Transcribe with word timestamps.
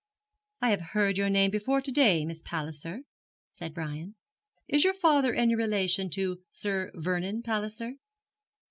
'I 0.63 0.69
have 0.71 0.81
heard 0.93 1.19
your 1.19 1.29
name 1.29 1.51
before 1.51 1.79
to 1.79 1.91
day, 1.91 2.25
Miss 2.25 2.41
Palliser,' 2.41 3.01
said 3.51 3.71
Brian. 3.71 4.15
'Is 4.67 4.83
your 4.83 4.95
father 4.95 5.35
any 5.35 5.53
relation 5.53 6.09
to 6.09 6.41
Sir 6.51 6.91
Vernon 6.95 7.43
Palliser?' 7.43 7.97